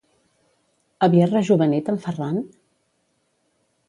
Havia 1.07 1.27
rejovenit 1.33 1.91
en 1.93 1.99
Ferran? 2.07 2.39